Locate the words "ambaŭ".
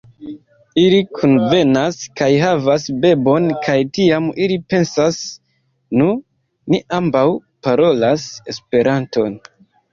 7.03-7.25